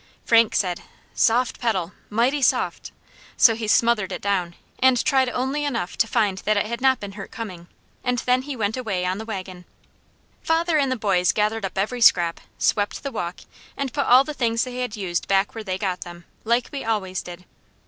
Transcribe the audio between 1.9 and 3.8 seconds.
Mighty soft!" So he